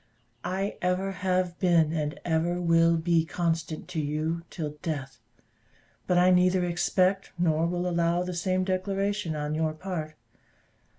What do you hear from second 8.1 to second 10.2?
of the same declaration on your part.